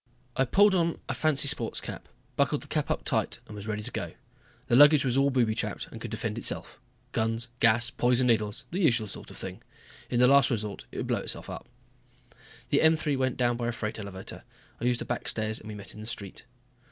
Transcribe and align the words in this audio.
I 0.35 0.45
pulled 0.45 0.73
on 0.73 0.97
a 1.07 1.13
fancy 1.13 1.47
sports 1.47 1.79
cap, 1.79 2.09
buckled 2.35 2.61
the 2.61 2.67
cape 2.67 2.89
up 2.89 3.03
tight, 3.05 3.37
and 3.45 3.55
was 3.55 3.67
ready 3.67 3.83
to 3.83 3.91
go. 3.91 4.13
The 4.65 4.75
luggage 4.75 5.05
was 5.05 5.15
all 5.15 5.29
booby 5.29 5.53
trapped 5.53 5.87
and 5.91 6.01
could 6.01 6.09
defend 6.09 6.39
itself. 6.39 6.79
Guns, 7.11 7.49
gas, 7.59 7.91
poison 7.91 8.25
needles, 8.25 8.65
the 8.71 8.79
usual 8.79 9.05
sort 9.07 9.29
of 9.29 9.37
thing. 9.37 9.61
In 10.09 10.19
the 10.19 10.25
last 10.25 10.49
resort 10.49 10.85
it 10.91 10.97
would 10.97 11.05
blow 11.05 11.19
itself 11.19 11.51
up. 11.51 11.69
The 12.69 12.81
M 12.81 12.95
3 12.95 13.15
went 13.15 13.37
down 13.37 13.57
by 13.57 13.67
a 13.67 13.71
freight 13.71 13.99
elevator. 13.99 14.43
I 14.79 14.85
used 14.85 15.03
a 15.03 15.05
back 15.05 15.29
stairs 15.29 15.59
and 15.59 15.67
we 15.69 15.75
met 15.75 15.93
in 15.93 15.99
the 15.99 16.07
street. 16.07 16.45